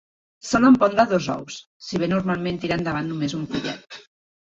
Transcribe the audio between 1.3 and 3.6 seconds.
ous, si bé normalment tira endavant només un